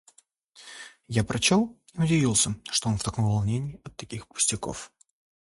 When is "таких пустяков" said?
3.97-4.91